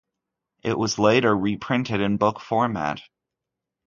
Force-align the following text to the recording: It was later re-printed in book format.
It 0.63 0.75
was 0.79 0.97
later 0.97 1.37
re-printed 1.37 2.01
in 2.01 2.17
book 2.17 2.39
format. 2.39 3.03